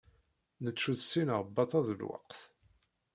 [0.63, 2.31] Nec ul ssineɣ batta d lweqt.